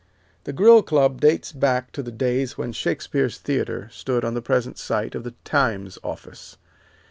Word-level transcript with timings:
The 0.45 0.51
Grill 0.51 0.81
Club 0.81 1.21
dates 1.21 1.51
back 1.51 1.91
to 1.91 2.01
the 2.01 2.11
days 2.11 2.57
when 2.57 2.71
Shakespeare's 2.71 3.37
Theatre 3.37 3.87
stood 3.91 4.25
on 4.25 4.33
the 4.33 4.41
present 4.41 4.79
site 4.79 5.13
of 5.13 5.23
the 5.23 5.35
"Times" 5.43 5.99
office. 6.03 6.57